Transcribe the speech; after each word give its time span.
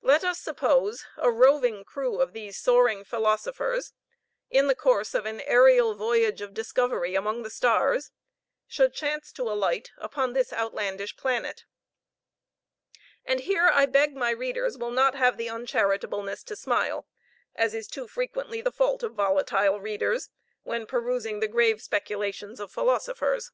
Let 0.00 0.24
us 0.24 0.38
suppose 0.40 1.04
a 1.18 1.30
roving 1.30 1.84
crew 1.84 2.22
of 2.22 2.32
these 2.32 2.56
soaring 2.58 3.04
philosophers, 3.04 3.92
in 4.48 4.66
the 4.66 4.74
course 4.74 5.12
of 5.12 5.26
an 5.26 5.42
aerial 5.42 5.94
voyage 5.94 6.40
of 6.40 6.54
discovery 6.54 7.14
among 7.14 7.42
the 7.42 7.50
stars, 7.50 8.10
should 8.66 8.94
chance 8.94 9.30
to 9.32 9.42
alight 9.42 9.90
upon 9.98 10.32
this 10.32 10.54
outlandish 10.54 11.18
planet. 11.18 11.64
And 13.26 13.40
here 13.40 13.68
I 13.68 13.84
beg 13.84 14.16
my 14.16 14.30
readers 14.30 14.78
will 14.78 14.90
not 14.90 15.14
have 15.16 15.36
the 15.36 15.50
uncharitableness 15.50 16.44
to 16.44 16.56
smile, 16.56 17.06
as 17.54 17.74
is 17.74 17.88
too 17.88 18.08
frequently 18.08 18.62
the 18.62 18.72
fault 18.72 19.02
of 19.02 19.12
volatile 19.12 19.78
readers, 19.80 20.30
when 20.62 20.86
perusing 20.86 21.40
the 21.40 21.46
grave 21.46 21.82
speculations 21.82 22.58
of 22.58 22.72
philosophers. 22.72 23.52